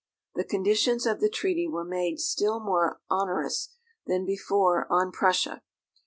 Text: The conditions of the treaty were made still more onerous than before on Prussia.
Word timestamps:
The 0.33 0.43
conditions 0.43 1.05
of 1.05 1.19
the 1.19 1.29
treaty 1.29 1.67
were 1.67 1.85
made 1.85 2.19
still 2.19 2.59
more 2.59 2.99
onerous 3.11 3.75
than 4.07 4.25
before 4.25 4.87
on 4.89 5.11
Prussia. 5.11 5.61